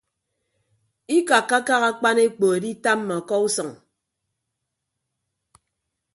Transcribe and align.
Ikakkakak 1.17 1.81
akpan 1.89 2.17
ekpo 2.25 2.45
editamma 2.57 3.13
ọkọ 3.19 3.35
usʌñ. 3.45 3.69